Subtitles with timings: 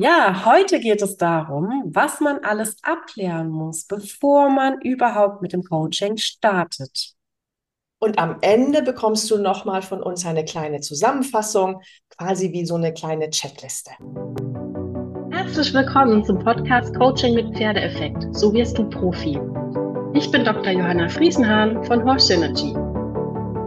[0.00, 5.64] Ja, heute geht es darum, was man alles abklären muss, bevor man überhaupt mit dem
[5.64, 7.14] Coaching startet.
[7.98, 11.82] Und am Ende bekommst du nochmal von uns eine kleine Zusammenfassung,
[12.16, 13.90] quasi wie so eine kleine Checkliste.
[15.32, 18.22] Herzlich willkommen zum Podcast Coaching mit Pferdeeffekt.
[18.36, 19.40] So wirst du Profi.
[20.14, 20.74] Ich bin Dr.
[20.74, 22.72] Johanna Friesenhahn von Horse Synergy.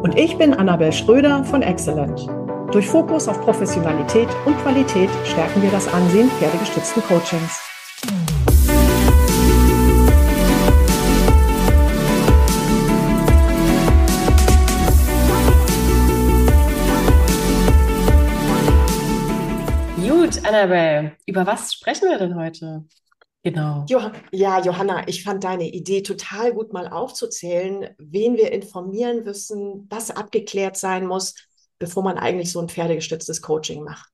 [0.02, 2.41] Und ich bin Annabel Schröder von Excellent.
[2.72, 7.60] Durch Fokus auf Professionalität und Qualität stärken wir das Ansehen pferdegestützten Coachings.
[19.98, 22.86] Gut, Annabelle, über was sprechen wir denn heute?
[23.44, 23.86] Genau.
[24.32, 30.12] ja, Johanna, ich fand deine Idee total gut, mal aufzuzählen, wen wir informieren müssen, was
[30.12, 31.34] abgeklärt sein muss,
[31.82, 34.10] bevor man eigentlich so ein pferdegestütztes Coaching macht.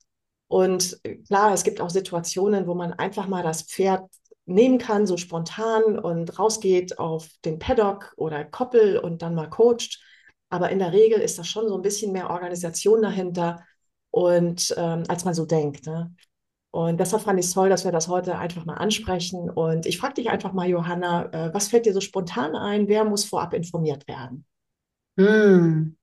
[0.48, 4.10] Und äh, klar, es gibt auch Situationen, wo man einfach mal das Pferd
[4.46, 10.00] nehmen kann, so spontan und rausgeht auf den Paddock oder Koppel und dann mal coacht.
[10.50, 13.66] Aber in der Regel ist das schon so ein bisschen mehr Organisation dahinter
[14.10, 15.86] und ähm, als man so denkt.
[15.86, 16.16] Ne?
[16.72, 19.50] Und deshalb fand ich es toll, dass wir das heute einfach mal ansprechen.
[19.50, 22.88] Und ich frage dich einfach mal, Johanna, äh, was fällt dir so spontan ein?
[22.88, 24.46] Wer muss vorab informiert werden?
[25.18, 25.98] Hm.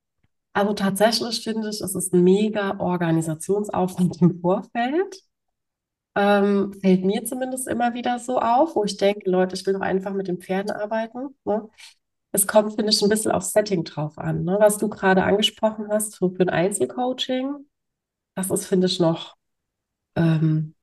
[0.54, 5.22] Also tatsächlich finde ich, es ist ein mega Organisationsaufwand im Vorfeld.
[6.16, 9.80] Ähm, fällt mir zumindest immer wieder so auf, wo ich denke, Leute, ich will doch
[9.80, 11.36] einfach mit den Pferden arbeiten.
[11.44, 11.68] Ne?
[12.32, 14.44] Es kommt, finde ich, ein bisschen aufs Setting drauf an.
[14.44, 14.56] Ne?
[14.60, 17.66] Was du gerade angesprochen hast für, für ein Einzelcoaching,
[18.36, 19.36] das ist, finde ich, noch
[20.16, 20.74] ähm,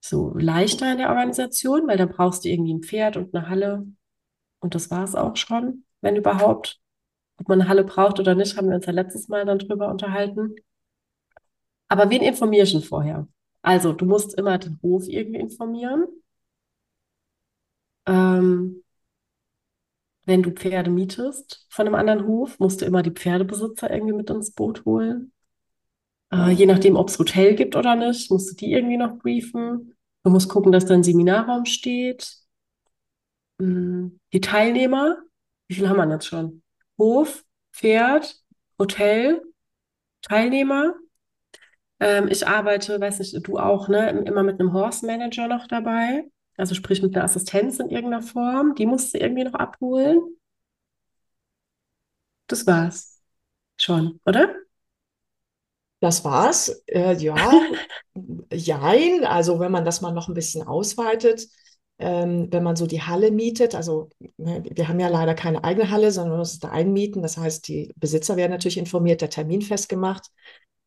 [0.00, 3.86] so leichter in der Organisation, weil dann brauchst du irgendwie ein Pferd und eine Halle
[4.60, 6.80] und das war es auch schon, wenn überhaupt.
[7.38, 9.88] Ob man eine Halle braucht oder nicht, haben wir uns ja letztes Mal dann drüber
[9.90, 10.54] unterhalten.
[11.88, 13.28] Aber wen informierst du vorher?
[13.62, 16.06] Also, du musst immer den Hof irgendwie informieren.
[18.06, 18.82] Ähm,
[20.24, 24.28] wenn du Pferde mietest von einem anderen Hof, musst du immer die Pferdebesitzer irgendwie mit
[24.30, 25.32] ins Boot holen.
[26.32, 29.94] Äh, je nachdem, ob es Hotel gibt oder nicht, musst du die irgendwie noch briefen.
[30.24, 32.36] Du musst gucken, dass dein Seminarraum steht.
[33.60, 35.18] Hm, die Teilnehmer,
[35.68, 36.62] wie viel haben wir jetzt schon?
[36.98, 38.42] Hof, Pferd,
[38.78, 39.42] Hotel,
[40.22, 40.94] Teilnehmer.
[42.00, 46.24] Ähm, ich arbeite, weiß nicht, du auch, ne, immer mit einem Horse Manager noch dabei.
[46.56, 48.74] Also sprich mit einer Assistenz in irgendeiner Form.
[48.74, 50.20] Die musst du irgendwie noch abholen.
[52.48, 53.22] Das war's.
[53.80, 54.54] Schon, oder?
[56.00, 56.68] Das war's.
[56.86, 57.36] Äh, ja,
[58.52, 59.24] jein.
[59.24, 61.48] Also wenn man das mal noch ein bisschen ausweitet,
[61.98, 64.10] ähm, wenn man so die Halle mietet, also
[64.46, 67.22] wir haben ja leider keine eigene Halle, sondern muss es da einmieten.
[67.22, 70.30] Das heißt, die Besitzer werden natürlich informiert, der Termin festgemacht.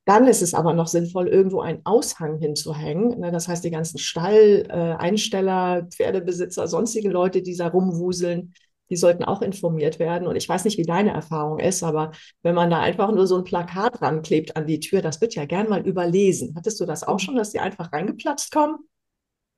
[0.05, 3.19] Dann ist es aber noch sinnvoll, irgendwo einen Aushang hinzuhängen.
[3.19, 3.31] Ne?
[3.31, 8.53] Das heißt, die ganzen Stall-Einsteller, äh, Pferdebesitzer, sonstige Leute, die da rumwuseln,
[8.89, 10.27] die sollten auch informiert werden.
[10.27, 12.11] Und ich weiß nicht, wie deine Erfahrung ist, aber
[12.41, 15.45] wenn man da einfach nur so ein Plakat ranklebt an die Tür, das wird ja
[15.45, 16.53] gern mal überlesen.
[16.55, 18.79] Hattest du das auch schon, dass die einfach reingeplatzt kommen?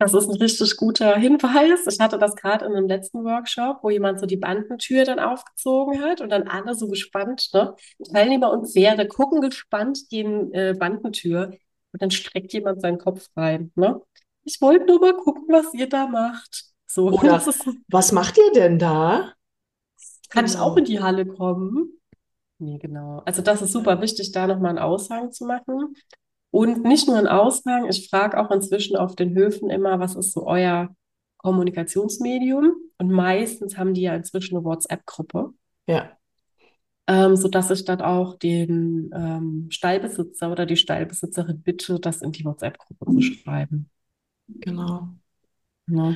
[0.02, 1.86] Das ist ein richtig guter Hinweis.
[1.86, 6.02] Ich hatte das gerade in einem letzten Workshop, wo jemand so die Bandentür dann aufgezogen
[6.02, 7.76] hat und dann alle so gespannt, ne?
[8.12, 11.52] Teilnehmer und Pferde gucken gespannt die äh, Bandentür
[11.92, 14.02] und dann streckt jemand seinen Kopf rein, ne?
[14.44, 16.64] Ich wollte nur mal gucken, was ihr da macht.
[16.88, 19.34] So, Oder ist, was macht ihr denn da?
[20.30, 20.56] Kann genau.
[20.56, 22.02] ich auch in die Halle kommen?
[22.58, 23.22] Nee, genau.
[23.26, 25.94] Also das ist super wichtig, da nochmal einen Aushang zu machen.
[26.52, 30.34] Und nicht nur einen Aushang, ich frage auch inzwischen auf den Höfen immer, was ist
[30.34, 30.94] so euer
[31.38, 32.74] Kommunikationsmedium?
[32.98, 35.54] Und meistens haben die ja inzwischen eine WhatsApp-Gruppe.
[35.88, 36.12] Ja.
[37.08, 42.46] Ähm, sodass ich dann auch den ähm, Stallbesitzer oder die Stallbesitzerin bitte, das in die
[42.46, 43.90] WhatsApp-Gruppe zu schreiben.
[44.48, 45.08] Genau.
[45.88, 46.16] Ja.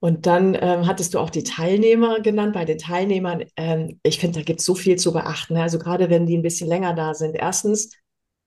[0.00, 2.54] Und dann ähm, hattest du auch die Teilnehmer genannt.
[2.54, 5.54] Bei den Teilnehmern, ähm, ich finde, da gibt es so viel zu beachten.
[5.54, 5.62] Ne?
[5.62, 7.34] Also gerade wenn die ein bisschen länger da sind.
[7.34, 7.90] Erstens,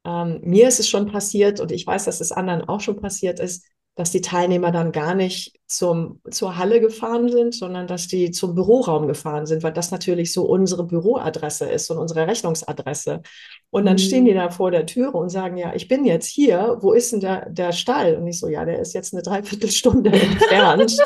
[0.06, 3.40] ähm, mir ist es schon passiert und ich weiß, dass es anderen auch schon passiert
[3.40, 3.66] ist,
[3.96, 8.56] dass die Teilnehmer dann gar nicht zum, zur Halle gefahren sind, sondern dass die zum
[8.56, 13.22] Büroraum gefahren sind, weil das natürlich so unsere Büroadresse ist und unsere Rechnungsadresse.
[13.70, 14.00] Und dann mhm.
[14.00, 17.12] stehen die da vor der Türe und sagen, ja, ich bin jetzt hier, wo ist
[17.12, 18.16] denn der, der Stall?
[18.16, 20.98] Und ich so, ja, der ist jetzt eine Dreiviertelstunde entfernt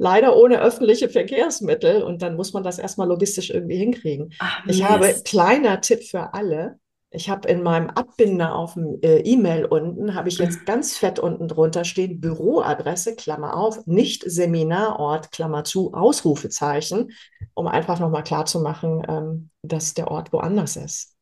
[0.00, 4.32] leider ohne öffentliche Verkehrsmittel und dann muss man das erstmal logistisch irgendwie hinkriegen.
[4.38, 6.78] Ach, ich habe kleiner Tipp für alle.
[7.12, 11.18] Ich habe in meinem Abbinder auf dem äh, E-Mail unten, habe ich jetzt ganz fett
[11.18, 17.10] unten drunter stehen, Büroadresse, Klammer auf, nicht Seminarort, Klammer zu, Ausrufezeichen,
[17.54, 21.16] um einfach nochmal klarzumachen, ähm, dass der Ort woanders ist.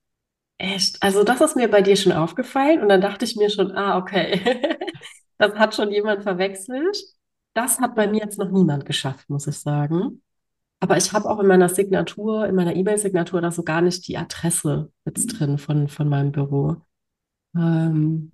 [0.58, 1.02] Echt?
[1.02, 3.98] Also das ist mir bei dir schon aufgefallen und dann dachte ich mir schon, ah,
[3.98, 4.76] okay.
[5.40, 6.98] Das hat schon jemand verwechselt.
[7.54, 10.20] Das hat bei mir jetzt noch niemand geschafft, muss ich sagen.
[10.80, 14.16] Aber ich habe auch in meiner Signatur, in meiner E-Mail-Signatur da so gar nicht die
[14.16, 16.76] Adresse jetzt drin von, von meinem Büro.
[17.56, 18.30] Ähm,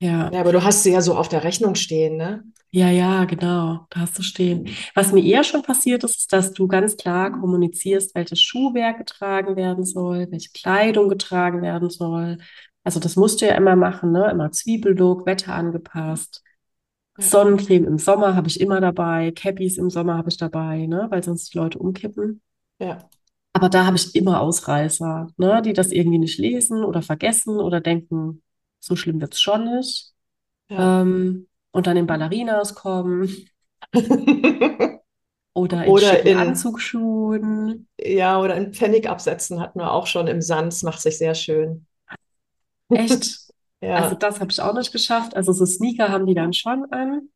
[0.00, 0.30] ja.
[0.32, 2.44] Ja, aber du hast sie ja so auf der Rechnung stehen, ne?
[2.74, 4.70] Ja, ja, genau, da hast du stehen.
[4.94, 9.56] Was mir eher schon passiert ist, ist, dass du ganz klar kommunizierst, welches Schuhwerk getragen
[9.56, 12.38] werden soll, welche Kleidung getragen werden soll.
[12.82, 14.30] Also das musst du ja immer machen, ne?
[14.30, 16.42] Immer Zwiebellook, Wetter angepasst.
[17.18, 17.24] Ja.
[17.24, 21.06] Sonnencreme im Sommer habe ich immer dabei, Cappies im Sommer habe ich dabei, ne?
[21.10, 22.40] Weil sonst die Leute umkippen.
[22.78, 23.08] Ja.
[23.52, 25.62] Aber da habe ich immer Ausreißer, ne?
[25.62, 28.42] Die das irgendwie nicht lesen oder vergessen oder denken,
[28.80, 30.12] so schlimm wird's schon nicht.
[30.70, 31.02] Ja.
[31.02, 33.28] Ähm, und dann in Ballerinas kommen
[35.54, 37.88] oder in Oder in, Anzugsschuhen.
[38.00, 40.72] ja, oder in Pfennig absetzen hatten wir auch schon im Sand.
[40.72, 41.86] Das macht sich sehr schön.
[42.90, 43.41] Echt,
[43.90, 45.36] also Ja, das habe ich auch nicht geschafft.
[45.36, 47.28] Also so Sneaker haben die dann schon an.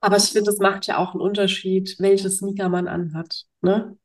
[0.00, 3.96] Aber ich finde, es macht ja auch einen Unterschied, welche Sneaker man anhat, ne?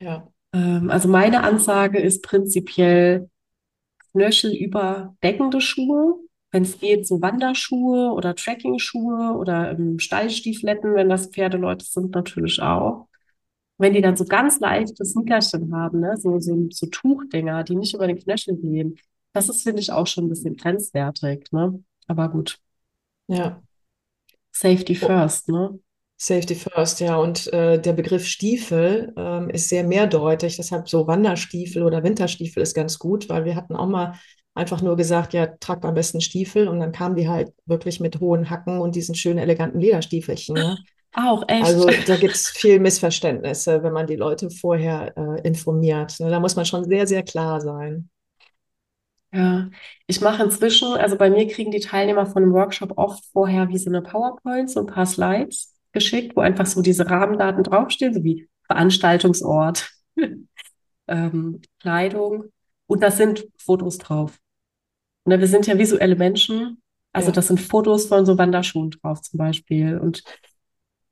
[0.00, 3.30] ja, Ähm, also meine Ansage ist prinzipiell
[4.12, 6.16] knöchelüberdeckende Schuhe.
[6.52, 12.62] Wenn es geht, so Wanderschuhe oder Trekkingschuhe oder ähm, Stallstiefeletten, wenn das Pferdeleute sind, natürlich
[12.62, 13.08] auch.
[13.78, 17.94] Wenn die dann so ganz leichte Sneakerchen haben, ne, so, so, so Tuchdinger, die nicht
[17.94, 18.98] über den Knöchel gehen,
[19.36, 21.82] das ist, finde ich, auch schon ein bisschen grenzwertig, ne?
[22.06, 22.58] Aber gut,
[23.28, 23.62] ja.
[24.52, 25.78] Safety Oh, first, ne?
[26.16, 27.16] Safety first, ja.
[27.16, 30.56] Und äh, der Begriff Stiefel ähm, ist sehr mehrdeutig.
[30.56, 34.14] Deshalb so Wanderstiefel oder Winterstiefel ist ganz gut, weil wir hatten auch mal
[34.54, 36.68] einfach nur gesagt, ja, tragt am besten Stiefel.
[36.68, 40.54] Und dann kamen die halt wirklich mit hohen Hacken und diesen schönen, eleganten Lederstiefelchen.
[40.54, 40.78] Ne?
[41.12, 41.64] Auch echt.
[41.64, 46.18] Also da gibt es viel Missverständnisse, wenn man die Leute vorher äh, informiert.
[46.20, 46.30] Ne?
[46.30, 48.08] Da muss man schon sehr, sehr klar sein.
[49.32, 49.68] Ja,
[50.06, 53.78] ich mache inzwischen, also bei mir kriegen die Teilnehmer von einem Workshop oft vorher wie
[53.78, 58.24] so eine PowerPoint, so ein paar Slides geschickt, wo einfach so diese Rahmendaten draufstehen, so
[58.24, 59.90] wie Veranstaltungsort,
[61.08, 62.46] ähm, Kleidung
[62.86, 64.38] und da sind Fotos drauf.
[65.26, 66.82] Ne, wir sind ja visuelle Menschen,
[67.12, 69.98] also Ja, das sind Fotos von so Wanderschuhen drauf zum Beispiel.
[69.98, 70.24] Und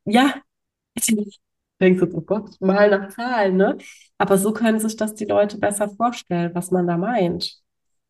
[0.04, 0.34] ja,
[0.94, 1.40] ich
[1.80, 3.78] denke so, oh Gott, mal nach Zahlen, ne?
[4.18, 7.62] Aber so können sich das die Leute besser vorstellen, was man da meint.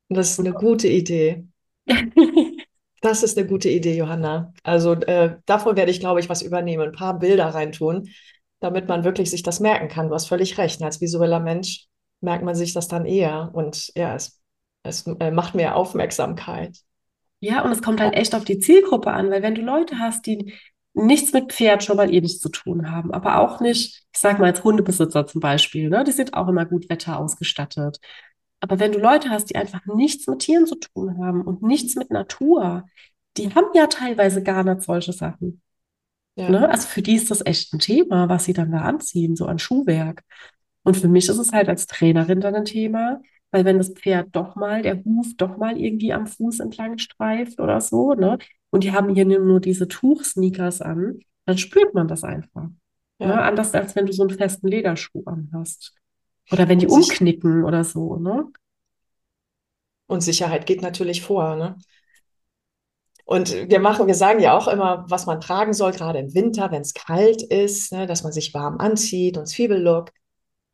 [0.09, 1.45] Das ist eine gute Idee.
[3.05, 4.55] Das ist eine gute Idee, Johanna.
[4.63, 8.09] Also äh, davon werde ich, glaube ich, was übernehmen, ein paar Bilder reintun,
[8.61, 10.09] damit man wirklich sich das merken kann.
[10.09, 10.83] Du hast völlig recht.
[10.83, 11.87] Als visueller Mensch
[12.23, 14.41] merkt man sich das dann eher und ja, es,
[14.85, 16.79] es äh, macht mehr Aufmerksamkeit.
[17.41, 20.25] Ja, und es kommt halt echt auf die Zielgruppe an, weil wenn du Leute hast,
[20.25, 20.55] die
[20.95, 24.47] nichts mit Pferd schon mal nichts zu tun haben, aber auch nicht, ich sag mal
[24.47, 27.99] als Hundebesitzer zum Beispiel, ne, die sind auch immer gut Wetter ausgestattet.
[28.61, 31.97] Aber wenn du Leute hast, die einfach nichts mit Tieren zu tun haben und nichts
[31.97, 32.87] mit Natur,
[33.37, 35.61] die haben ja teilweise gar nicht solche Sachen.
[36.37, 36.69] Ja, Ne?
[36.69, 39.59] Also für die ist das echt ein Thema, was sie dann da anziehen, so an
[39.59, 40.23] Schuhwerk.
[40.83, 43.21] Und für mich ist es halt als Trainerin dann ein Thema,
[43.51, 47.61] weil wenn das Pferd doch mal, der Huf doch mal irgendwie am Fuß entlang streift
[47.61, 48.39] oder so, ne?
[48.71, 52.65] Und die haben hier nur diese Tuchsneakers an, dann spürt man das einfach.
[53.19, 53.29] Ne?
[53.29, 53.43] ja.
[53.43, 55.95] Anders als wenn du so einen festen Lederschuh anhast.
[56.51, 58.51] Oder wenn die umknicken oder so, ne?
[60.07, 61.77] und Sicherheit geht natürlich vor, ne?
[63.27, 66.71] Und wir machen, wir sagen ja auch immer, was man tragen soll, gerade im Winter,
[66.71, 70.13] wenn es kalt ist, ne, dass man sich warm anzieht und Zwiebellook.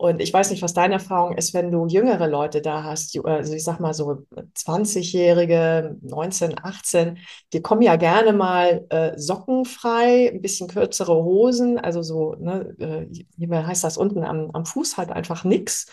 [0.01, 3.53] Und ich weiß nicht, was deine Erfahrung ist, wenn du jüngere Leute da hast, also
[3.53, 4.25] ich sag mal so
[4.57, 7.19] 20-Jährige, 19, 18,
[7.53, 13.25] die kommen ja gerne mal äh, sockenfrei, ein bisschen kürzere Hosen, also so, ne, äh,
[13.37, 15.85] wie heißt das, unten am, am Fuß halt einfach nix.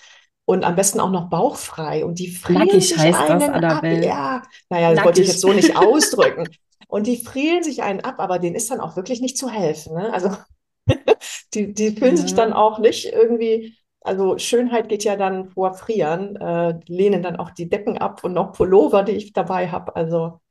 [0.45, 2.05] Und am besten auch noch bauchfrei.
[2.05, 3.55] Und die frieren Nackig sich heißt das, einen ab.
[3.55, 4.07] Annabelle.
[4.07, 6.47] Ja, naja, das wollte ich jetzt so nicht ausdrücken.
[6.87, 9.95] Und die frieren sich einen ab, aber denen ist dann auch wirklich nicht zu helfen.
[9.95, 10.13] Ne?
[10.13, 10.29] Also
[11.53, 13.75] die, die fühlen sich dann auch nicht irgendwie,
[14.07, 18.33] also Schönheit geht ja dann vor Frieren, äh, lehnen dann auch die Decken ab und
[18.33, 19.95] noch Pullover, die ich dabei habe.
[19.95, 20.41] Also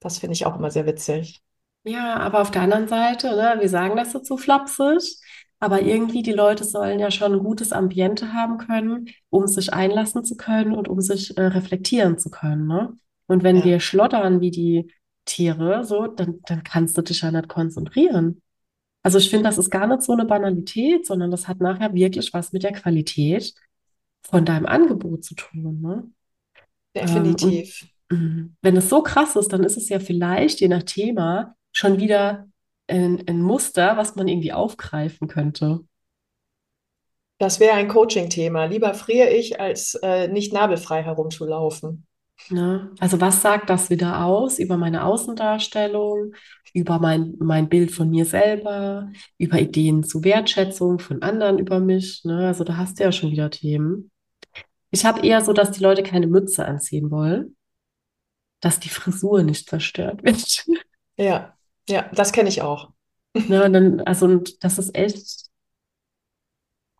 [0.00, 1.42] das finde ich auch immer sehr witzig.
[1.84, 5.16] Ja, aber auf der anderen Seite, ne, wir sagen das jetzt so flapsig,
[5.58, 10.24] aber irgendwie die Leute sollen ja schon ein gutes Ambiente haben können, um sich einlassen
[10.24, 12.92] zu können und um sich äh, reflektieren zu können, ne?
[13.26, 14.92] Und wenn Ja, wir schlottern wie die
[15.24, 18.40] Tiere, so, dann, dann kannst du dich ja nicht konzentrieren.
[19.08, 22.34] Also ich finde, das ist gar nicht so eine Banalität, sondern das hat nachher wirklich
[22.34, 23.54] was mit der Qualität
[24.20, 26.10] von deinem Angebot zu tun, ne?
[26.92, 27.86] Ähm, definitiv.
[28.10, 28.54] Mhm.
[28.60, 32.48] Wenn es so krass ist, dann ist es ja vielleicht, je nach Thema, schon wieder
[32.86, 35.80] ein, ein Muster, was man irgendwie aufgreifen könnte.
[37.38, 38.66] Das wäre ein Coaching-Thema.
[38.66, 42.06] Lieber friere ich, als äh, nicht nabelfrei herumzulaufen.
[42.50, 42.90] Ne?
[43.00, 46.34] Also was sagt das wieder aus über meine Außendarstellung,
[46.74, 52.24] über mein, mein Bild von mir selber, über Ideen zu Wertschätzung von anderen über mich?
[52.24, 52.46] Ne?
[52.46, 54.10] Also da hast du ja schon wieder Themen.
[54.90, 57.56] Ich habe eher so, dass die Leute keine Mütze anziehen wollen,
[58.60, 60.66] dass die Frisur nicht zerstört wird.
[61.20, 61.56] Ja,
[61.88, 62.92] ja, das kenne ich auch.
[63.34, 63.68] Ne?
[63.68, 65.48] Dann, also und das ist echt,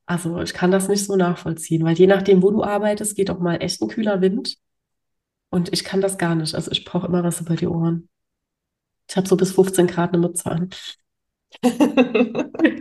[0.07, 3.39] also ich kann das nicht so nachvollziehen, weil je nachdem, wo du arbeitest, geht auch
[3.39, 4.57] mal echt ein kühler Wind.
[5.51, 6.55] Und ich kann das gar nicht.
[6.55, 8.09] Also ich brauche immer was über die Ohren.
[9.09, 10.71] Ich habe so bis 15 Grad eine Mütze an.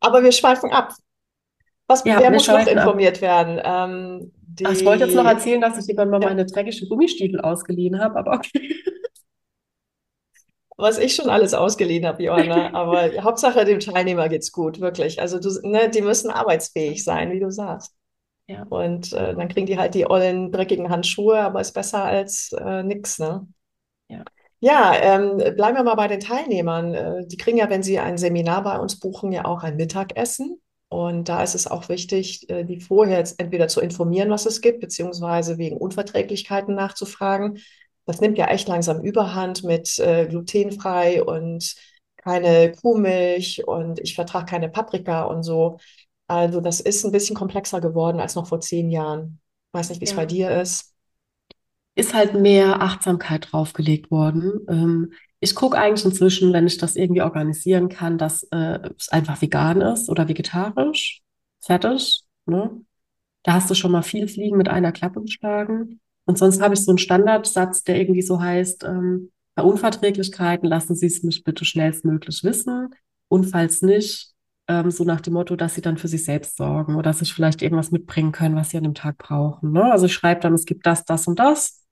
[0.00, 0.94] Aber wir schweifen ab.
[1.88, 2.84] Was, Ja, wer muss noch schweifen ab.
[2.84, 3.60] informiert werden?
[3.64, 7.40] Ähm, Ach, ich wollte jetzt noch erzählen, dass ich jemandem mal ja, meine dreckigen Gummistiefel
[7.40, 8.74] ausgeliehen habe, aber okay.
[10.76, 12.72] was ich schon alles ausgeliehen habe, Johanna.
[12.74, 15.20] Aber Hauptsache dem Teilnehmer geht's gut, wirklich.
[15.20, 17.94] Also du, ne, die müssen arbeitsfähig sein, wie du sagst.
[18.46, 22.52] Ja, Und äh, dann kriegen die halt die ollen, dreckigen Handschuhe, aber ist besser als
[22.52, 23.46] äh, nix, ne?
[24.08, 24.24] Ja,
[24.60, 26.94] Ja, ähm, bleiben wir mal bei den Teilnehmern.
[26.94, 30.60] Äh, die kriegen ja, wenn sie ein Seminar bei uns buchen, ja auch ein Mittagessen.
[30.88, 34.60] Und da ist es auch wichtig, äh, die vorher jetzt entweder zu informieren, was es
[34.60, 37.58] gibt, beziehungsweise wegen Unverträglichkeiten nachzufragen.
[38.06, 41.74] Das nimmt ja echt langsam Überhand mit äh, glutenfrei und
[42.16, 45.78] keine Kuhmilch und ich vertrage keine Paprika und so.
[46.26, 49.40] Also das ist ein bisschen komplexer geworden als noch vor zehn Jahren.
[49.72, 50.26] Weiß nicht, wie es bei ja.
[50.26, 50.93] dir ist.
[51.94, 54.60] Ist halt mehr Achtsamkeit draufgelegt worden.
[54.68, 59.40] Ähm, ich gucke eigentlich inzwischen, wenn ich das irgendwie organisieren kann, dass äh, es einfach
[59.42, 61.22] vegan ist oder vegetarisch.
[61.60, 62.22] Fertig.
[62.46, 62.80] Ne?
[63.42, 66.00] Da hast du schon mal viel Fliegen mit einer Klappe geschlagen.
[66.24, 70.96] Und sonst habe ich so einen Standardsatz, der irgendwie so heißt, ähm, bei Unverträglichkeiten lassen
[70.96, 72.88] Sie es mich bitte schnellstmöglich wissen.
[73.28, 74.34] Und falls nicht,
[74.66, 77.62] ähm, so nach dem Motto, dass Sie dann für sich selbst sorgen oder sich vielleicht
[77.62, 79.72] irgendwas mitbringen können, was Sie an dem Tag brauchen.
[79.72, 79.92] Ne?
[79.92, 81.83] Also ich schreibe dann, es gibt das, das und das.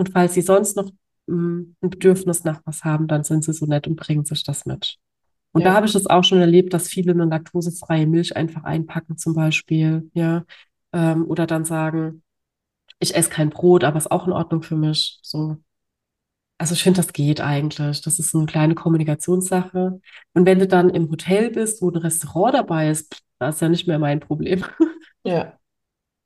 [0.00, 0.92] Und falls Sie sonst noch
[1.28, 4.66] mh, ein Bedürfnis nach was haben, dann sind Sie so nett und bringen sich das
[4.66, 4.98] mit.
[5.52, 8.64] Und da Ja, habe ich es auch schon erlebt, dass viele eine laktosefreie Milch einfach
[8.64, 10.44] einpacken zum Beispiel, ja.
[10.94, 12.24] Ähm, oder dann sagen,
[13.00, 15.20] ich esse kein Brot, aber ist auch in Ordnung für mich.
[15.22, 15.58] So.
[16.58, 18.02] Also ich finde, das geht eigentlich.
[18.02, 20.00] Das ist eine kleine Kommunikationssache.
[20.34, 23.68] Und wenn du dann im Hotel bist, wo ein Restaurant dabei ist, das ist ja
[23.70, 24.64] nicht mehr mein Problem.
[25.24, 25.58] ja.
[25.58, 25.58] So, da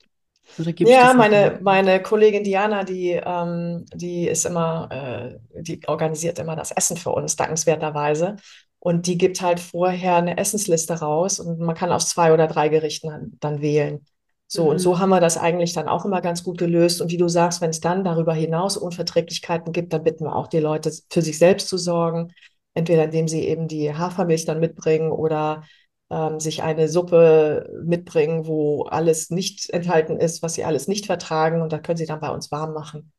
[0.08, 0.33] gebe ich
[0.82, 6.38] Ja, das halt meine, meine Kollegin Diana, die, ähm, die ist immer, äh, die organisiert
[6.38, 8.36] immer das Essen für uns, dankenswerterweise.
[8.80, 12.68] Und die gibt halt vorher eine Essensliste raus und man kann aus zwei oder drei
[12.68, 14.04] Gerichten dann, dann wählen.
[14.46, 14.98] So, und so Mhm.
[14.98, 17.00] haben wir das eigentlich dann auch immer ganz gut gelöst.
[17.00, 20.48] Und wie du sagst, wenn es dann darüber hinaus Unverträglichkeiten gibt, dann bitten wir auch
[20.48, 22.32] die Leute, für sich selbst zu sorgen.
[22.74, 25.62] Entweder indem sie eben die Hafermilch dann mitbringen oder
[26.10, 31.62] ähm, sich eine Suppe mitbringen, wo alles nicht enthalten ist, was sie alles nicht vertragen.
[31.62, 33.12] Und da können sie dann bei uns warm machen.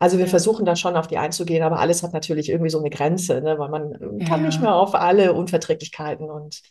[0.00, 2.78] Also wir Ja, versuchen da schon auf die einzugehen, aber alles hat natürlich irgendwie so
[2.80, 3.58] eine Grenze, ne?
[3.58, 6.62] Weil man ja, kann nicht mehr auf alle Unverträglichkeiten und,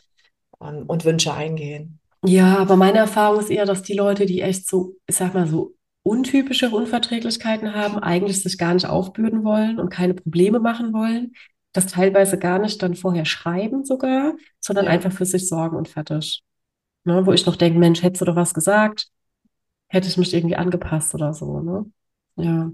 [0.62, 2.00] ähm, und Wünsche eingehen.
[2.26, 5.48] Ja, aber meine Erfahrung ist eher, dass die Leute, die echt so, ich sag mal
[5.48, 11.34] so, untypische Unverträglichkeiten haben, eigentlich sich gar nicht aufbürden wollen und keine Probleme machen wollen,
[11.78, 14.92] das teilweise gar nicht dann vorher schreiben sogar, sondern Ja.
[14.92, 16.44] einfach für sich sorgen und fertig.
[17.06, 17.26] Ne?
[17.26, 19.08] Wo ich noch denke, Mensch, hättest du doch was gesagt,
[19.88, 21.86] hätte ich mich irgendwie angepasst oder so, ne?
[22.38, 22.72] Ja.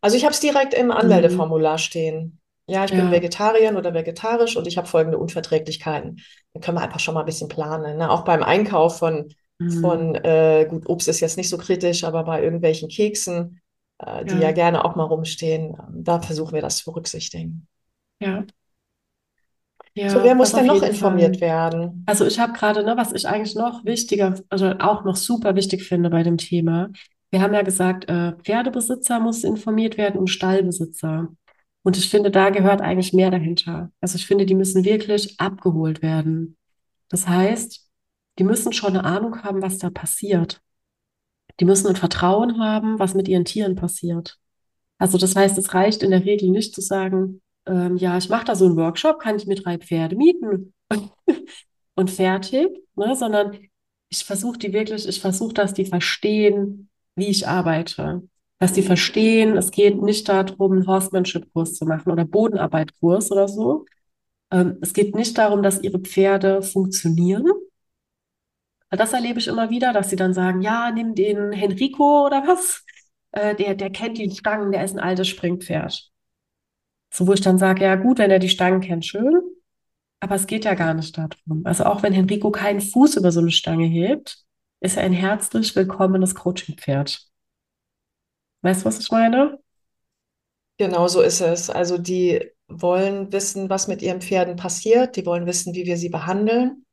[0.00, 0.92] Also ich habe es direkt im Mhm.
[0.92, 2.38] Anmeldeformular stehen.
[2.68, 3.12] Ja, ich bin Ja.
[3.12, 6.20] Vegetarierin oder vegetarisch und ich habe folgende Unverträglichkeiten.
[6.52, 7.98] Dann können wir einfach schon mal ein bisschen planen.
[7.98, 8.10] Ne?
[8.10, 9.70] Auch beim Einkauf von, Mhm.
[9.80, 13.60] von äh, gut, Obst ist jetzt nicht so kritisch, aber bei irgendwelchen Keksen,
[13.98, 14.52] äh, die ja Ja.
[14.52, 17.66] gerne auch mal rumstehen, ähm, da versuchen wir das zu berücksichtigen.
[18.20, 18.44] Ja.
[19.96, 21.48] So, wer muss das denn auf noch jeden informiert Fall.
[21.48, 22.04] werden?
[22.06, 25.84] Also ich habe gerade, ne, was ich eigentlich noch wichtiger, also auch noch super wichtig
[25.84, 26.90] finde bei dem Thema.
[27.30, 31.28] Wir haben ja gesagt, äh, Pferdebesitzer muss informiert werden und Stallbesitzer.
[31.82, 33.90] Und ich finde, da gehört eigentlich mehr dahinter.
[34.00, 36.58] Also ich finde, die müssen wirklich abgeholt werden.
[37.08, 37.88] Das heißt,
[38.38, 40.60] die müssen schon eine Ahnung haben, was da passiert.
[41.58, 44.36] Die müssen ein Vertrauen haben, was mit ihren Tieren passiert.
[44.98, 48.44] Also das heißt, es reicht in der Regel nicht zu sagen, ähm, ja, ich mache
[48.46, 50.74] da so einen Workshop, kann ich mir drei Pferde mieten
[51.94, 53.16] und fertig, ne?
[53.16, 53.58] Sondern
[54.08, 58.22] ich versuche die wirklich, ich versuche, dass die verstehen, wie ich arbeite.
[58.58, 63.84] Dass die verstehen, es geht nicht darum, einen Horsemanship-Kurs zu machen oder Bodenarbeit-Kurs oder so.
[64.50, 67.46] Ähm, es geht nicht darum, dass ihre Pferde funktionieren.
[68.90, 72.84] Das erlebe ich immer wieder, dass sie dann sagen, ja, nimm den Henrico oder was.
[73.32, 76.10] Äh, der, der kennt die Stangen, der ist ein altes Springpferd.
[77.16, 79.40] So, wo ich dann sage, ja gut, wenn er die Stangen kennt, schön,
[80.20, 81.64] aber es geht ja gar nicht darum.
[81.64, 84.44] Also auch wenn Henrico keinen Fuß über so eine Stange hebt,
[84.80, 87.26] ist er ein herzlich willkommenes Coachingpferd.
[88.60, 89.58] Weißt du, was ich meine?
[90.76, 91.70] Genau so ist es.
[91.70, 95.16] Also die wollen wissen, was mit ihren Pferden passiert.
[95.16, 96.84] Die wollen wissen, wie wir sie behandeln.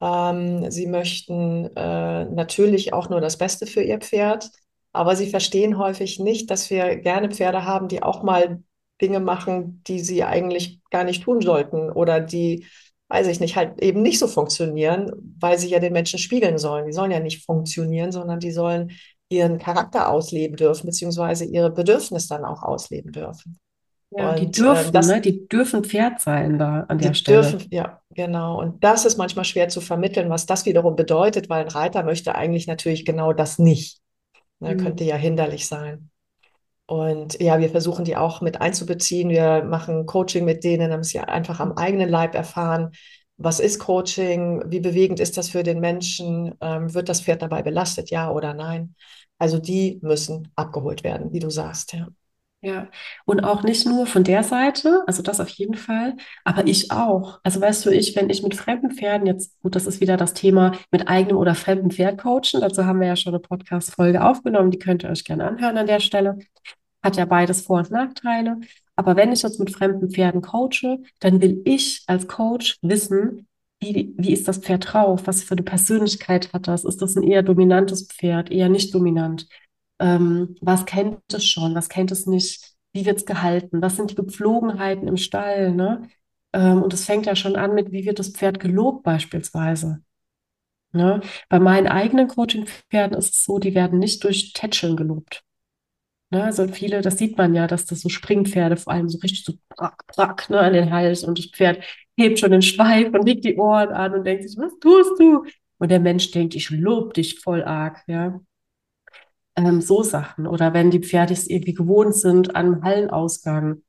[0.00, 4.50] Ähm, sie möchten äh, natürlich auch nur das Beste für ihr Pferd,
[4.90, 8.60] aber sie verstehen häufig nicht, dass wir gerne Pferde haben, die auch mal
[9.02, 12.66] Dinge machen, die sie eigentlich gar nicht tun sollten oder die,
[13.08, 15.10] weiß ich nicht, halt eben nicht so funktionieren,
[15.40, 16.86] weil sie ja den Menschen spiegeln sollen.
[16.86, 18.92] Die sollen ja nicht funktionieren, sondern die sollen
[19.28, 23.58] ihren Charakter ausleben dürfen, beziehungsweise ihre Bedürfnisse dann auch ausleben dürfen.
[24.10, 25.20] Ja, die Und ähm, dürfen, das, ne?
[25.20, 27.58] Die dürfen Pferd sein da an der die Stelle.
[27.58, 28.58] dürfen, ja, genau.
[28.60, 32.34] Und das ist manchmal schwer zu vermitteln, was das wiederum bedeutet, weil ein Reiter möchte
[32.34, 34.00] eigentlich natürlich genau das nicht.
[34.60, 34.76] Ne, Mhm.
[34.76, 36.10] könnte ja hinderlich sein.
[36.86, 39.30] Und ja, wir versuchen die auch mit einzubeziehen.
[39.30, 42.90] Wir machen Coaching mit denen, haben sie einfach am eigenen Leib erfahren.
[43.36, 44.62] Was ist Coaching?
[44.66, 46.54] Wie bewegend ist das für den Menschen?
[46.60, 48.94] Ähm, wird das Pferd dabei belastet, ja oder nein?
[49.38, 52.08] Also die müssen abgeholt werden, wie du sagst, ja.
[52.64, 52.88] Ja,
[53.26, 57.38] und auch nicht nur von der Seite, also das auf jeden Fall, aber ich auch.
[57.42, 60.32] Also weißt du, ich, wenn ich mit fremden Pferden jetzt, gut, das ist wieder das
[60.32, 64.70] Thema mit eigenem oder fremdem Pferd coachen, dazu haben wir ja schon eine Podcast-Folge aufgenommen,
[64.70, 66.38] die könnt ihr euch gerne anhören an der Stelle.
[67.02, 68.56] Hat ja beides Vor- und Nachteile.
[68.96, 73.46] Aber wenn ich jetzt mit fremden Pferden coache, dann will ich als Coach wissen,
[73.80, 75.26] wie, wie ist das Pferd drauf?
[75.26, 76.84] Was für eine Persönlichkeit hat das?
[76.86, 79.46] Ist das ein eher dominantes Pferd, eher nicht dominant?
[80.00, 84.10] Ähm, was kennt es schon, was kennt es nicht, wie wird es gehalten, was sind
[84.10, 86.08] die Gepflogenheiten im Stall, ne?
[86.52, 90.02] Ähm, und es fängt ja schon an mit, wie wird das Pferd gelobt beispielsweise.
[90.92, 91.20] Ne?
[91.48, 95.42] Bei meinen eigenen Coaching-Pferden ist es so, die werden nicht durch Tätscheln gelobt.
[96.30, 96.44] Ne?
[96.44, 99.54] Also viele, das sieht man ja, dass das so Springpferde vor allem so richtig so
[99.70, 101.84] prack, prack, ne, an den Hals und das Pferd
[102.16, 105.44] hebt schon den Schweif und legt die Ohren an und denkt sich, was tust du?
[105.78, 108.40] Und der Mensch denkt, ich lobe dich voll arg, ja.
[109.56, 110.46] Ähm, so Sachen.
[110.46, 113.82] Oder wenn die Pferde es irgendwie gewohnt sind, am Hallenausgang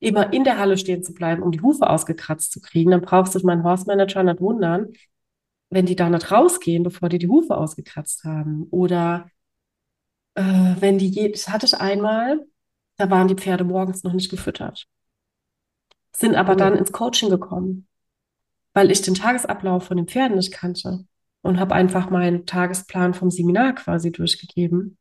[0.00, 3.34] immer in der Halle stehen zu bleiben, um die Hufe ausgekratzt zu kriegen, dann brauchst
[3.34, 4.92] du meinen Horse Manager nicht wundern,
[5.70, 8.64] wenn die da nicht rausgehen, bevor die die Hufe ausgekratzt haben.
[8.70, 9.28] Oder
[10.34, 10.42] äh,
[10.80, 12.46] wenn die, je, das hatte ich einmal,
[12.96, 14.86] da waren die Pferde morgens noch nicht gefüttert,
[16.12, 16.78] sind aber dann Oh.
[16.78, 17.86] ins Coaching gekommen,
[18.74, 21.06] weil ich den Tagesablauf von den Pferden nicht kannte
[21.42, 24.98] und habe einfach meinen Tagesplan vom Seminar quasi durchgegeben.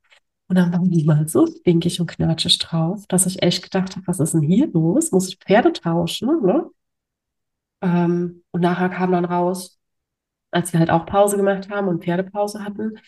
[0.48, 4.06] Und dann waren die mal so stinkig und knatschig drauf, dass ich echt gedacht habe,
[4.08, 5.12] was ist denn hier los?
[5.12, 6.70] Muss ich Pferde tauschen, ne?
[7.82, 9.80] Ähm, und nachher kam dann raus,
[10.52, 13.00] als wir halt auch Pause gemacht haben und Pferdepause hatten,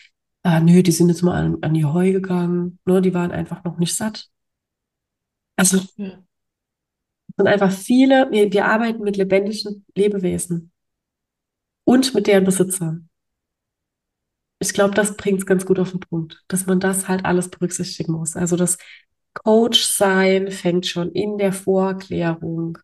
[0.44, 3.02] ah, nö, die sind jetzt mal an, an die Heu gegangen, ne?
[3.02, 4.30] Die waren einfach noch nicht satt.
[5.56, 6.22] Also es Ja.
[7.36, 10.72] sind einfach viele, wir, wir arbeiten mit lebendigen Lebewesen
[11.84, 13.07] und mit deren Besitzern.
[14.60, 17.48] Ich glaube, das bringt es ganz gut auf den Punkt, dass man das halt alles
[17.48, 18.36] berücksichtigen muss.
[18.36, 18.78] Also das
[19.34, 22.78] Coach-Sein fängt schon in der Vorklärung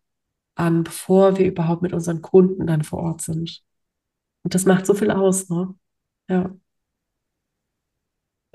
[0.55, 3.61] an, bevor wir überhaupt mit unseren Kunden dann vor Ort sind.
[4.43, 5.75] Und das macht so viel aus, ne?
[6.29, 6.55] Ja.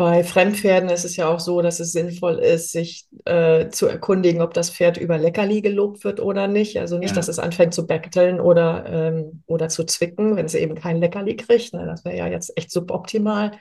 [0.00, 4.40] Bei Fremdpferden ist es ja auch so, dass es sinnvoll ist, sich äh, zu erkundigen,
[4.40, 6.78] ob das Pferd über Leckerli gelobt wird oder nicht.
[6.78, 7.16] Also nicht, Ja.
[7.16, 11.36] dass es anfängt zu betteln oder, ähm, oder zu zwicken, wenn es eben kein Leckerli
[11.36, 11.74] kriegt.
[11.74, 11.84] Ne?
[11.84, 13.52] Das wäre ja jetzt echt suboptimal.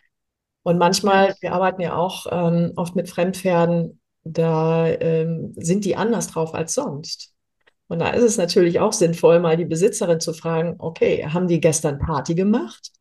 [0.63, 6.27] Und manchmal, wir arbeiten ja auch ähm, oft mit Fremdpferden, da ähm, sind die anders
[6.27, 7.33] drauf als sonst.
[7.89, 11.59] Und da ist es natürlich auch sinnvoll, mal die Besitzerin zu fragen, okay, haben die
[11.59, 12.91] gestern Party gemacht?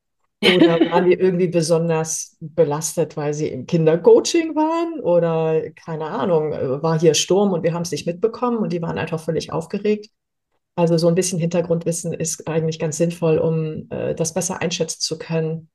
[0.42, 5.01] Oder waren die irgendwie besonders belastet, weil sie im Kindercoaching waren?
[5.01, 8.83] Oder keine Ahnung, äh, war hier Sturm und wir haben es nicht mitbekommen und die
[8.83, 10.11] waren einfach völlig aufgeregt.
[10.77, 15.18] Also so ein bisschen Hintergrundwissen ist eigentlich ganz sinnvoll, um äh, das besser einschätzen zu
[15.18, 15.70] können,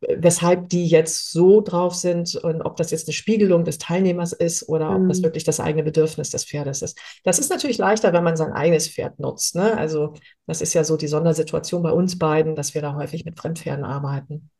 [0.00, 4.68] weshalb die jetzt so drauf sind und ob das jetzt eine Spiegelung des Teilnehmers ist
[4.68, 5.24] oder ob das Hm.
[5.24, 6.98] wirklich das eigene Bedürfnis des Pferdes ist.
[7.24, 9.54] Das ist natürlich leichter, wenn man sein eigenes Pferd nutzt.
[9.56, 9.76] Ne?
[9.76, 10.14] Also
[10.46, 13.84] das ist ja so die Sondersituation bei uns beiden, dass wir da häufig mit Fremdpferden
[13.84, 14.50] arbeiten.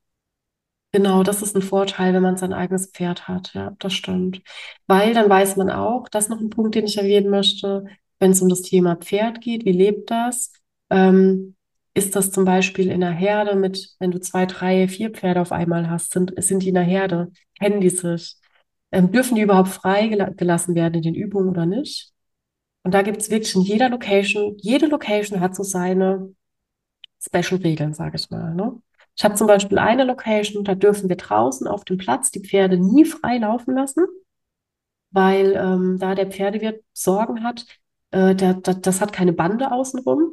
[0.93, 3.53] Genau, das ist ein Vorteil, wenn man sein eigenes Pferd hat.
[3.55, 4.43] Ja, das stimmt.
[4.87, 7.85] Weil dann weiß man auch, das ist noch ein Punkt, den ich erwähnen möchte,
[8.19, 10.53] wenn es um das Thema Pferd geht, wie lebt das?
[10.91, 11.57] Ähm,
[11.99, 15.53] ist das zum Beispiel in einer Herde mit, wenn du zwei, drei, vier Pferde auf
[15.53, 17.33] einmal hast, sind, sind die in einer Herde?
[17.59, 18.37] Kennen die sich?
[18.93, 22.13] Ähm, dürfen die überhaupt frei gela gelassen werden in den Übungen oder nicht?
[22.85, 26.35] Und da gibt es wirklich in jeder Location, jede Location hat so seine
[27.21, 28.55] Special-Regeln, sage ich mal.
[28.55, 28.81] Ne?
[29.17, 32.79] Ich habe zum Beispiel eine Location, da dürfen wir draußen auf dem Platz die Pferde
[32.79, 34.07] nie frei laufen lassen,
[35.11, 37.67] weil ähm, da der Pferdewirt Sorgen hat,
[38.13, 40.33] äh, der, der, das hat keine Bande außenrum.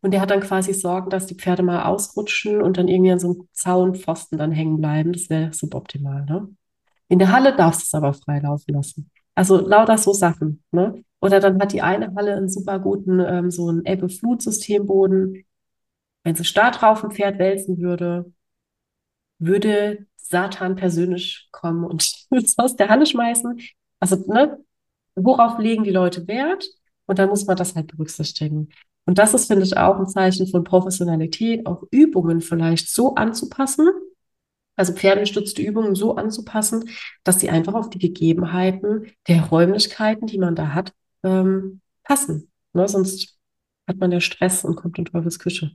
[0.00, 3.18] Und der hat dann quasi Sorgen, dass die Pferde mal ausrutschen und dann irgendwie an
[3.18, 5.12] so einem Zaunpfosten dann hängen bleiben.
[5.12, 6.48] Das wäre suboptimal, ne?
[7.08, 9.10] In der Halle darfst du es aber frei laufen lassen.
[9.34, 10.62] Also lauter so Sachen.
[10.72, 11.02] Ne?
[11.20, 15.44] Oder dann hat die eine Halle einen super guten, ähm, so ein Ebbe-Flut-Systemboden.
[16.24, 18.32] Wenn sie Start drauf ein Pferd wälzen würde,
[19.38, 23.60] würde Satan persönlich kommen und es aus der Halle schmeißen.
[24.00, 24.58] Also, ne,
[25.14, 26.68] worauf legen die Leute Wert?
[27.06, 28.68] Und dann muss man das halt berücksichtigen.
[29.08, 33.88] Und das ist, finde ich, auch ein Zeichen von Professionalität, auch Übungen vielleicht so anzupassen,
[34.76, 36.90] also pferdengestützte Übungen so anzupassen,
[37.24, 40.92] dass sie einfach auf die Gegebenheiten der Räumlichkeiten, die man da hat,
[41.22, 42.52] ähm, passen.
[42.74, 42.86] Ne?
[42.86, 43.38] Sonst
[43.86, 45.70] hat man ja Stress und kommt in Teufels Küche.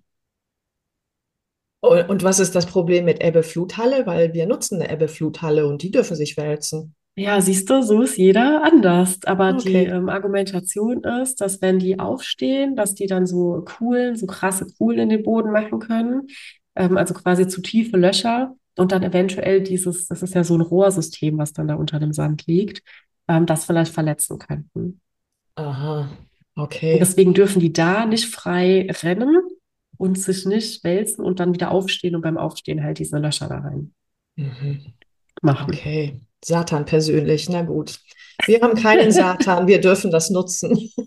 [1.81, 4.05] Und was ist das Problem mit Ebbe-Flut-Halle?
[4.05, 6.93] Weil wir nutzen eine Ebbe-Flut-Halle und die dürfen sich wälzen.
[7.15, 9.19] Ja, siehst du, so ist jeder anders.
[9.25, 9.85] Aber die Okay.
[9.85, 14.99] ähm, Argumentation ist, dass wenn die aufstehen, dass die dann so Kuhlen, so krasse Kuhlen
[14.99, 16.27] in den Boden machen können,
[16.75, 20.61] ähm, also quasi zu tiefe Löcher und dann eventuell dieses, das ist ja so ein
[20.61, 22.81] Rohrsystem, was dann da unter dem Sand liegt,
[23.27, 24.99] ähm, das vielleicht verletzen könnten.
[25.55, 26.09] Aha,
[26.91, 27.01] Und okay.
[27.01, 29.35] deswegen dürfen die da nicht frei rennen
[29.97, 33.59] und sich nicht wälzen und dann wieder aufstehen und beim Aufstehen halt diese Löcher da
[33.59, 33.93] rein
[34.37, 34.93] Mhm.
[35.41, 35.77] machen.
[35.77, 36.21] Okay.
[36.43, 37.99] Satan persönlich, na gut.
[38.45, 40.91] Wir haben keinen Satan, wir dürfen das nutzen.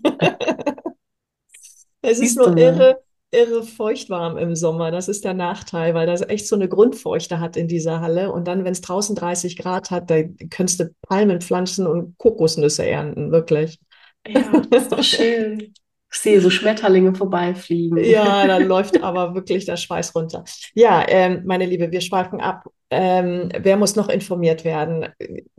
[2.01, 4.91] Es ist nur irre, irre feuchtwarm im Sommer.
[4.91, 8.31] Das ist der Nachteil, weil das echt so eine Grundfeuchte hat in dieser Halle.
[8.31, 12.85] Und dann, wenn es draußen 30 Grad hat, da könntest du Palmen pflanzen und Kokosnüsse
[12.85, 13.79] ernten, wirklich.
[14.25, 15.73] Ja, das ist doch schön.
[16.09, 17.97] Ich sehe so Schmetterlinge vorbeifliegen.
[17.97, 20.45] Ja, da läuft aber wirklich der Schweiß runter.
[20.73, 22.63] Ja, ähm, meine Liebe, wir schweifen ab.
[22.89, 25.07] Ähm, wer muss noch informiert werden?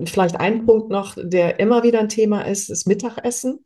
[0.05, 3.65] Vielleicht ein Punkt noch, der immer wieder ein Thema ist, ist Mittagessen.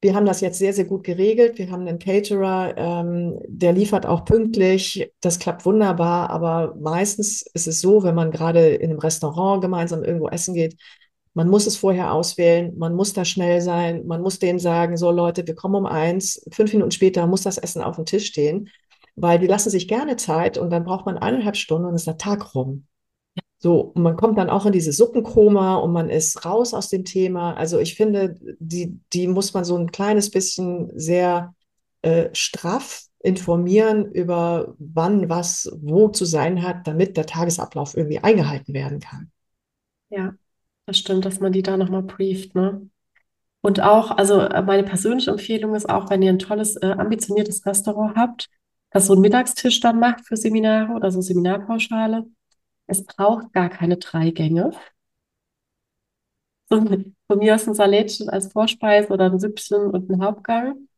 [0.00, 1.58] Wir haben das jetzt sehr, sehr gut geregelt.
[1.58, 5.10] Wir haben einen Caterer, ähm, der liefert auch pünktlich.
[5.20, 10.04] Das klappt wunderbar, aber meistens ist es so, wenn man gerade in einem Restaurant gemeinsam
[10.04, 10.76] irgendwo essen geht,
[11.34, 15.10] man muss es vorher auswählen, man muss da schnell sein, man muss denen sagen, so
[15.12, 18.70] Leute, wir kommen um eins, fünf Minuten später muss das Essen auf dem Tisch stehen,
[19.20, 22.18] weil die lassen sich gerne Zeit und dann braucht man eineinhalb Stunden und ist der
[22.18, 22.86] Tag rum.
[23.60, 27.04] So, und man kommt dann auch in dieses Suppenkoma und man ist raus aus dem
[27.04, 27.54] Thema.
[27.54, 31.54] Also ich finde, die, die muss man so ein kleines bisschen sehr
[32.02, 38.74] äh, straff informieren über wann was wo zu sein hat, damit der Tagesablauf irgendwie eingehalten
[38.74, 39.32] werden kann.
[40.08, 40.34] Ja,
[40.86, 42.88] das stimmt, dass man die da nochmal brieft, ne?
[43.60, 47.66] Und auch, also äh, meine persönliche Empfehlung ist auch, wenn ihr ein tolles, äh, ambitioniertes
[47.66, 48.48] Restaurant habt,
[48.90, 52.26] das so einen Mittagstisch dann macht für Seminare oder so Seminarpauschale.
[52.86, 54.72] Es braucht gar keine drei Gänge.
[56.70, 60.88] So, von mir aus ein Salätchen als Vorspeise oder ein Süppchen und ein Hauptgang.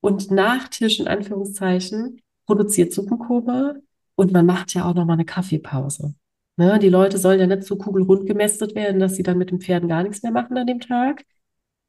[0.00, 3.74] Und Nachtisch, in Anführungszeichen, produziert Suppenkoma.
[4.14, 6.14] Und man macht ja auch nochmal eine Kaffeepause.
[6.56, 6.78] Ne?
[6.78, 9.88] Die Leute sollen ja nicht so kugelrund gemästet werden, dass sie dann mit den Pferden
[9.88, 11.24] gar nichts mehr machen an dem Tag.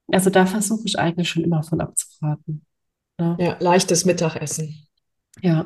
[0.08, 2.66] Also da versuche ich eigentlich schon immer von abzuraten.
[3.18, 3.38] Ne?
[3.40, 4.88] Ja, leichtes Mittagessen.
[5.42, 5.66] Ja,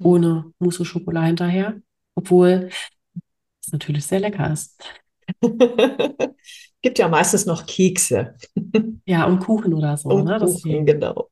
[0.00, 1.80] ohne Mousse au Chocolat hinterher.
[2.14, 2.70] Obwohl
[3.62, 4.80] es natürlich sehr lecker ist.
[6.82, 8.34] Gibt ja meistens noch Kekse
[9.04, 10.38] Ja, und Kuchen oder so, und ne?
[10.38, 11.28] Kuchen, genau.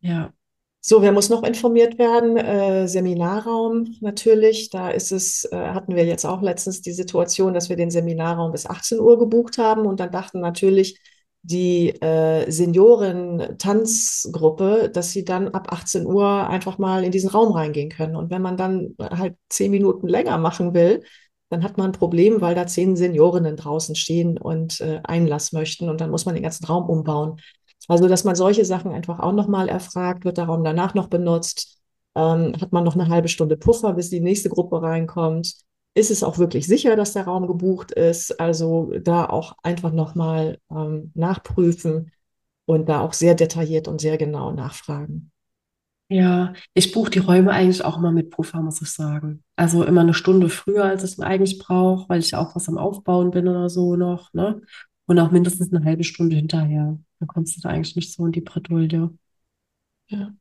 [0.00, 0.32] Ja.
[0.80, 2.36] So, wer muss noch informiert werden?
[2.36, 4.70] Äh, Seminarraum natürlich.
[4.70, 8.50] Da ist es, äh, hatten wir jetzt auch letztens die Situation, dass wir den Seminarraum
[8.50, 10.98] bis 18 Uhr gebucht haben und dann dachten natürlich
[11.42, 17.90] die äh, Senioren-Tanzgruppe, dass sie dann ab 18 Uhr einfach mal in diesen Raum reingehen
[17.90, 18.16] können.
[18.16, 21.02] Und wenn man dann halt zehn Minuten länger machen will,
[21.50, 25.88] dann hat man ein Problem, weil da zehn Seniorinnen draußen stehen und äh, Einlass möchten
[25.90, 27.36] und dann muss man den ganzen Raum umbauen.
[27.88, 31.80] Also, dass man solche Sachen einfach auch nochmal erfragt, wird der Raum danach noch benutzt?
[32.14, 35.56] Ähm, hat man noch eine halbe Stunde Puffer, bis die nächste Gruppe reinkommt?
[35.94, 38.40] Ist es auch wirklich sicher, dass der Raum gebucht ist?
[38.40, 42.12] Also da auch einfach nochmal ähm, nachprüfen
[42.64, 45.30] und da auch sehr detailliert und sehr genau nachfragen.
[46.08, 49.42] Ja, ich buche die Räume eigentlich auch immer mit Puffer, muss ich sagen.
[49.56, 52.68] Also immer eine Stunde früher, als ich es eigentlich brauche, weil ich ja auch was
[52.68, 54.60] am Aufbauen bin oder so noch, ne?
[55.06, 56.98] Und auch mindestens eine halbe Stunde hinterher.
[57.18, 59.10] Dann kommst du da eigentlich nicht so in die Bredouille.
[60.08, 60.32] Ja.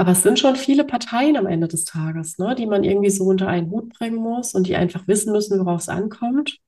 [0.00, 3.24] Aber es sind schon viele Parteien am Ende des Tages, ne, die man irgendwie so
[3.24, 6.58] unter einen Hut bringen muss und die einfach wissen müssen, worauf es ankommt.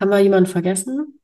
[0.00, 1.20] Haben wir jemanden vergessen?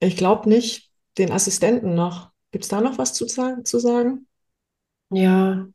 [0.00, 2.30] Ich glaube nicht, den Assistenten noch.
[2.52, 4.26] Gibt es da noch was zu, sagen- zu sagen?
[5.10, 5.68] Ja,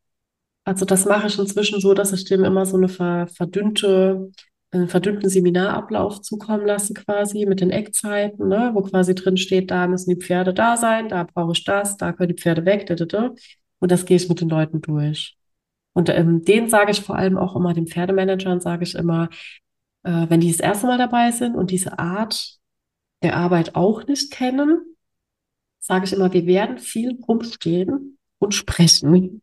[0.65, 4.31] also das mache ich inzwischen so, dass ich dem immer so eine ver verdünnte,
[4.71, 9.87] einen verdünnten Seminarablauf zukommen lasse, quasi mit den Eckzeiten, ne, wo quasi drin steht, da
[9.87, 12.95] müssen die Pferde da sein, da brauche ich das, da können die Pferde weg, da,
[12.95, 13.31] da, da.
[13.83, 15.35] Und das gehe ich mit den Leuten durch.
[15.91, 19.27] Und ähm, denen sage ich vor allem auch immer, den Pferdemanagern sage ich immer,
[20.03, 22.59] äh, wenn die das erste Mal dabei sind und diese Art
[23.23, 24.95] der Arbeit auch nicht kennen,
[25.79, 29.41] sage ich immer, wir werden viel rumstehen und sprechen.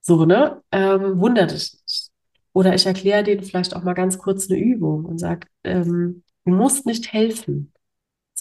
[0.00, 0.62] So, ne?
[0.72, 2.12] Ähm, wundert dich nicht.
[2.54, 6.50] Oder ich erkläre denen vielleicht auch mal ganz kurz eine Übung und sage, ähm, du
[6.50, 7.74] musst nicht helfen.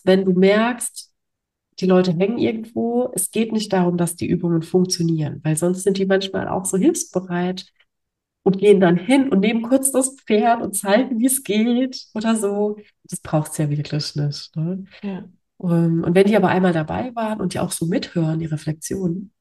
[0.05, 1.12] Wenn du merkst,
[1.79, 5.97] die Leute hängen irgendwo, es geht nicht darum, dass die Übungen funktionieren, weil sonst sind
[5.97, 7.65] die manchmal auch so hilfsbereit
[8.43, 12.35] und gehen dann hin und nehmen kurz das Pferd und zeigen, wie es geht oder
[12.35, 12.77] so.
[13.05, 14.55] Das braucht es ja wirklich nicht.
[14.55, 14.85] Ne?
[15.01, 15.23] Ja.
[15.61, 19.31] Ähm, und wenn die aber einmal dabei waren und die auch so mithören, die Reflexionen,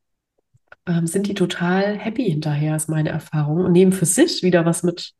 [0.87, 4.83] ähm, sind die total happy hinterher, ist meine Erfahrung, und nehmen für sich wieder was
[4.83, 5.13] mit.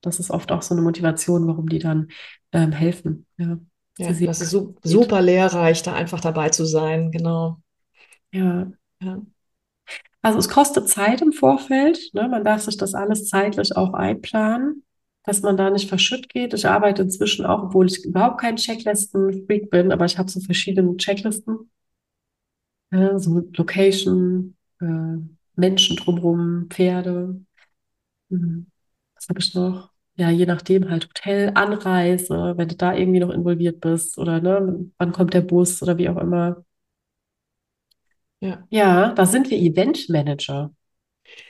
[0.00, 2.08] Das ist oft auch so eine Motivation, warum die dann
[2.52, 3.26] ähm, helfen.
[3.38, 3.58] Ja,
[3.98, 7.58] ja das ist su super lehrreich, da einfach dabei zu sein, genau.
[8.32, 8.70] Ja.
[9.00, 9.22] ja.
[10.22, 12.00] Also es kostet Zeit im Vorfeld.
[12.14, 12.28] Ne?
[12.28, 14.82] Man darf sich das alles zeitlich auch einplanen,
[15.24, 16.54] dass man da nicht verschütt geht.
[16.54, 20.96] Ich arbeite inzwischen auch, obwohl ich überhaupt kein Checklisten-Freak bin, aber ich habe so verschiedene
[20.96, 21.70] Checklisten.
[22.90, 25.18] Ja, so Location, äh,
[25.56, 27.40] Menschen drumherum, Pferde.
[28.30, 28.66] Hm.
[29.14, 29.93] Was habe ich noch?
[30.16, 34.90] Ja, je nachdem halt Hotel, Anreise, wenn du da irgendwie noch involviert bist oder ne,
[34.98, 36.64] wann kommt der Bus oder wie auch immer.
[38.40, 38.66] Ja.
[38.70, 40.70] Ja, da sind wir Eventmanager.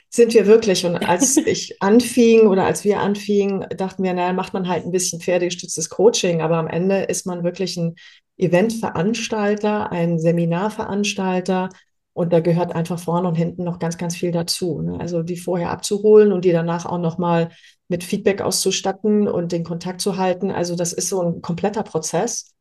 [0.09, 0.85] Sind wir wirklich.
[0.85, 4.91] Und als ich anfing oder als wir anfingen, dachten wir, naja, macht man halt ein
[4.91, 7.95] bisschen pferdegestütztes Coaching, aber am Ende ist man wirklich ein
[8.37, 11.69] Eventveranstalter, ein Seminarveranstalter.
[12.15, 14.81] Und da gehört einfach vorne und hinten noch ganz, ganz viel dazu.
[14.81, 14.97] Ne?
[15.01, 17.49] Also die vorher abzuholen und die danach auch nochmal
[17.89, 20.49] mit Feedback auszustatten und den Kontakt zu halten.
[20.49, 22.53] Also das ist so ein kompletter Prozess,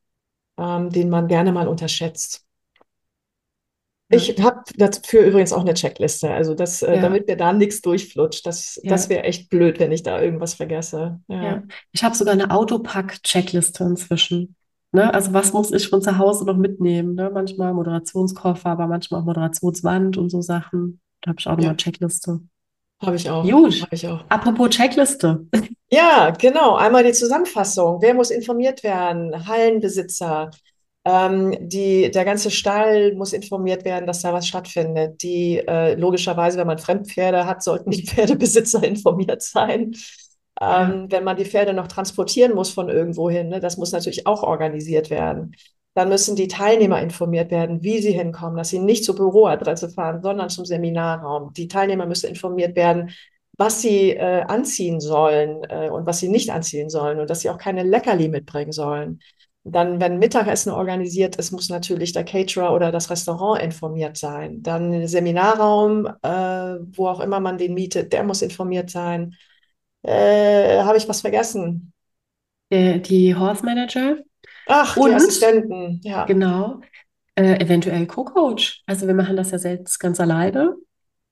[0.58, 2.44] ähm, den man gerne mal unterschätzt.
[4.08, 7.02] Ich habe dafür übrigens auch eine Checkliste, also das, äh, ja.
[7.02, 8.44] damit mir da nichts durchflutscht.
[8.44, 8.90] Das, ja.
[8.90, 11.20] das wäre echt blöd, wenn ich da irgendwas vergesse.
[11.28, 11.62] Ja.
[11.92, 14.56] Ich habe sogar eine Autopack-Checkliste inzwischen.
[14.94, 15.12] Ne?
[15.12, 17.16] Also was muss ich von zu Hause noch mitnehmen?
[17.16, 17.28] Ne?
[17.28, 21.00] Manchmal Moderationskoffer, aber manchmal auch Moderationswand und so Sachen.
[21.20, 22.40] Da habe ich auch noch eine Checkliste.
[23.02, 23.42] Habe ich auch.
[23.42, 23.82] Gut.
[23.82, 24.24] Hab ich auch.
[24.28, 25.46] Apropos Checkliste.
[25.90, 26.74] Ja, genau.
[26.74, 27.98] Einmal die Zusammenfassung.
[28.00, 29.46] Wer muss informiert werden?
[29.46, 30.50] Hallenbesitzer,
[31.04, 35.22] ähm, die, der ganze Stall muss informiert werden, dass da was stattfindet.
[35.22, 39.94] Die äh, logischerweise, wenn man Fremdpferde hat, sollten die Pferdebesitzer informiert sein.
[40.60, 44.42] Ähm, wenn man die Pferde noch transportieren muss von irgendwohin, ne, das muss natürlich auch
[44.42, 45.56] organisiert werden.
[45.94, 50.22] Dann müssen die Teilnehmer informiert werden, wie sie hinkommen, dass sie nicht zur Büroadresse fahren,
[50.22, 51.52] sondern zum Seminarraum.
[51.52, 53.10] Die Teilnehmer müssen informiert werden,
[53.56, 57.50] was sie äh, anziehen sollen äh, und was sie nicht anziehen sollen und dass sie
[57.50, 59.20] auch keine Leckerli mitbringen sollen.
[59.66, 64.62] Dann, wenn Mittagessen organisiert ist, muss natürlich der Caterer oder das Restaurant informiert sein.
[64.62, 69.34] Dann Seminarraum, äh, wo auch immer man den mietet, der muss informiert sein.
[70.04, 71.92] Äh, Habe ich was vergessen?
[72.70, 74.18] Die, die Horse Manager.
[74.66, 76.24] Ach, Und, die Assistenten, ja.
[76.24, 76.80] Genau.
[77.34, 78.82] Äh, eventuell Co-Coach.
[78.86, 80.76] Also wir machen das ja selbst ganz alleine.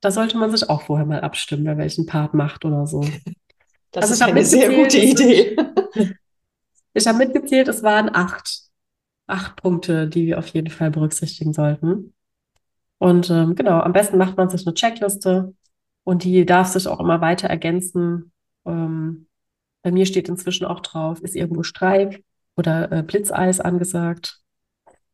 [0.00, 3.04] Da sollte man sich auch vorher mal abstimmen, wer welchen Part macht oder so.
[3.94, 5.54] Das also ist eine sehr gute Idee.
[6.94, 8.62] Ich habe mitgezählt, es waren acht.
[9.26, 12.14] Acht Punkte, die wir auf jeden Fall berücksichtigen sollten.
[12.98, 15.54] Und ähm, genau, am besten macht man sich eine Checkliste
[16.04, 18.31] und die darf sich auch immer weiter ergänzen.
[18.66, 19.26] Ähm,
[19.82, 22.24] bei mir steht inzwischen auch drauf, ist irgendwo Streik
[22.56, 24.40] oder äh, Blitzeis angesagt.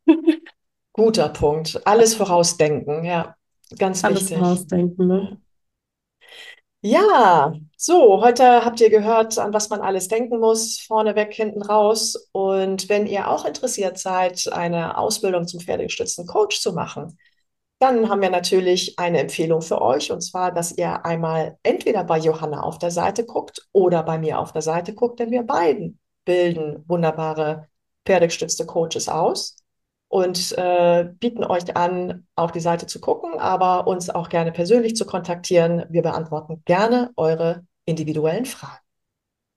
[0.92, 1.80] Guter Punkt.
[1.86, 3.36] Alles vorausdenken, ja.
[3.78, 4.38] Ganz Alles wichtig.
[4.38, 5.40] vorausdenken, ne?
[6.80, 12.28] Ja, so, heute habt ihr gehört, an was man alles denken muss, vorneweg, hinten raus.
[12.32, 17.18] Und wenn ihr auch interessiert seid, eine Ausbildung zum pferdegestützten Coach zu machen,
[17.78, 22.18] dann haben wir natürlich eine Empfehlung für euch, und zwar, dass ihr einmal entweder bei
[22.18, 25.98] Johanna auf der Seite guckt oder bei mir auf der Seite guckt, denn wir beiden
[26.24, 27.68] bilden wunderbare
[28.04, 29.56] pferdegestützte Coaches aus
[30.08, 34.96] und äh, bieten euch an, auf die Seite zu gucken, aber uns auch gerne persönlich
[34.96, 35.84] zu kontaktieren.
[35.90, 38.82] Wir beantworten gerne eure individuellen Fragen.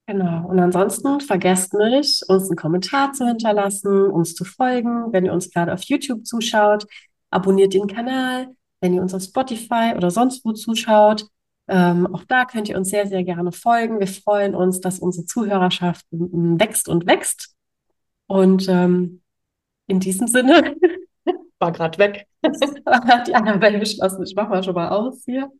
[0.07, 0.47] Genau.
[0.47, 5.13] Und ansonsten vergesst nicht, uns einen Kommentar zu hinterlassen, uns zu folgen.
[5.13, 6.85] Wenn ihr uns gerade auf YouTube zuschaut,
[7.31, 8.49] abonniert den Kanal.
[8.79, 11.27] Wenn ihr uns auf Spotify oder sonst wo zuschaut,
[11.67, 13.99] ähm, auch da könnt ihr uns sehr, sehr gerne folgen.
[13.99, 17.55] Wir freuen uns, dass unsere Zuhörerschaft wächst und wächst.
[18.27, 19.21] Und ähm,
[19.87, 20.75] in diesem Sinne.
[21.59, 22.27] War gerade weg.
[22.85, 24.23] Hat die Annabelle beschlossen.
[24.23, 25.51] Ich mache mal schon mal aus hier.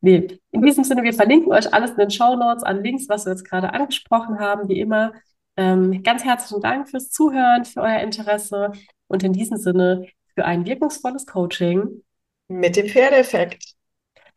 [0.00, 3.24] Nee, in diesem Sinne, wir verlinken euch alles in den Show Notes an Links, was
[3.24, 5.14] wir jetzt gerade angesprochen haben, wie immer.
[5.56, 8.72] Ähm, ganz herzlichen Dank fürs Zuhören, für euer Interesse
[9.06, 12.02] und in diesem Sinne für ein wirkungsvolles Coaching.
[12.48, 13.74] Mit dem Pferdeeffekt.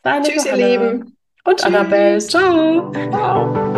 [0.02, 0.68] Deine Tschüss, Johanna.
[0.68, 1.18] ihr Lieben.
[1.44, 1.66] Und Tschüss.
[1.66, 2.20] Annabelle.
[2.20, 2.92] Ciao.
[2.92, 3.77] Ciao.